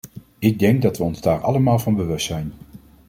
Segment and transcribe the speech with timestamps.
[0.39, 2.53] Ik denk dat we ons daar allemaal van bewust zijn.